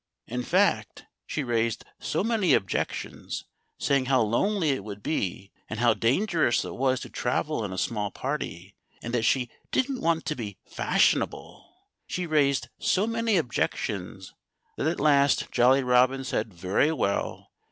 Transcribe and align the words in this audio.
In 0.25 0.41
fact, 0.41 1.05
she 1.27 1.43
raised 1.43 1.85
so 1.99 2.23
many 2.23 2.55
objections, 2.55 3.45
saying 3.77 4.05
how 4.07 4.23
lonely 4.23 4.71
it 4.71 4.83
would 4.83 5.03
be 5.03 5.51
and 5.69 5.79
how 5.79 5.93
dangerous 5.93 6.65
it 6.65 6.73
was 6.73 6.99
to 7.01 7.09
travel 7.11 7.63
in 7.63 7.71
a 7.71 7.77
small 7.77 8.09
party 8.09 8.75
and 9.03 9.13
that 9.13 9.25
she 9.25 9.51
didn't 9.71 10.01
want 10.01 10.25
to 10.25 10.35
be 10.35 10.57
fashionable 10.65 11.71
she 12.07 12.25
raised 12.25 12.69
so 12.79 13.05
many 13.05 13.37
objections 13.37 14.33
that 14.75 14.87
at 14.87 14.99
last 14.99 15.51
Jolly 15.51 15.83
Robin 15.83 16.23
said 16.23 16.51
very 16.51 16.91
well! 16.91 17.51